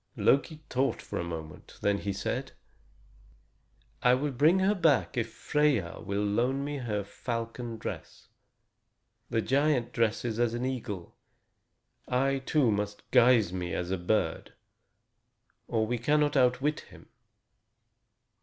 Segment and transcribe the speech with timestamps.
[0.17, 1.77] Loki thought for a moment.
[1.83, 2.53] Then he said:
[4.01, 8.27] "I will bring her back if Freia will loan me her falcon dress.
[9.29, 11.17] The giant dresses as an eagle.
[12.07, 14.53] I, too, must guise me as a bird,
[15.67, 17.07] or we cannot outwit him."